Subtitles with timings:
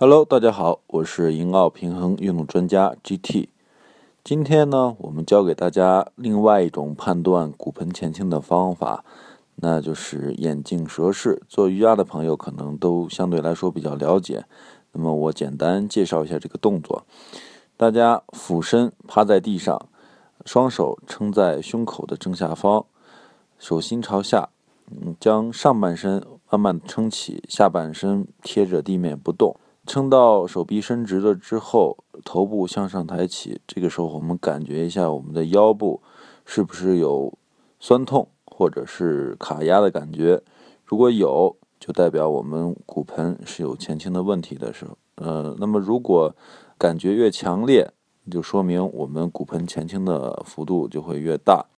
[0.00, 3.48] Hello，大家好，我是银奥平衡运动专家 GT。
[4.22, 9.04] 今天呢，我们教给大家另外一种判断骨盆前倾的方法，
[9.56, 11.42] 那就是眼镜蛇式。
[11.48, 14.44] 做瑜伽的朋友可能都相对来说比较了解。
[14.92, 17.04] 那么我简单介绍一下这个动作：
[17.76, 19.88] 大家俯身趴在地上，
[20.44, 22.86] 双手撑在胸口的正下方，
[23.58, 24.50] 手心朝下，
[24.92, 29.56] 嗯，将上半身慢慢撑起，下半身贴着地面不动。
[29.88, 33.58] 撑到手臂伸直了之后，头部向上抬起。
[33.66, 36.02] 这个时候，我们感觉一下我们的腰部
[36.44, 37.32] 是不是有
[37.80, 40.42] 酸痛或者是卡压的感觉？
[40.84, 44.98] 如果有，就代表我们骨盆是有前倾的问题的时候。
[45.14, 46.36] 呃，那么如果
[46.76, 47.90] 感觉越强烈，
[48.30, 51.64] 就说明我们骨盆前倾的幅度就会越大。